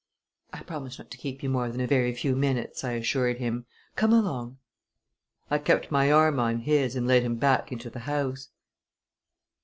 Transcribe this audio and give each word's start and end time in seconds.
"I 0.51 0.63
promise 0.63 0.97
not 0.97 1.11
to 1.11 1.17
keep 1.19 1.43
you 1.43 1.49
more 1.51 1.69
than 1.69 1.79
a 1.79 1.85
very 1.85 2.11
few 2.15 2.35
minutes," 2.35 2.83
I 2.83 2.93
assured 2.93 3.37
him. 3.37 3.67
"Come 3.95 4.11
along!" 4.11 4.57
I 5.51 5.59
kept 5.59 5.91
my 5.91 6.11
arm 6.11 6.39
on 6.39 6.61
his 6.61 6.95
and 6.95 7.05
led 7.05 7.21
him 7.21 7.35
back 7.35 7.71
into 7.71 7.91
the 7.91 7.99
house. 7.99 8.49